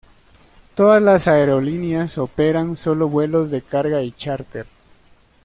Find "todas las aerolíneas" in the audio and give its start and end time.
0.73-2.17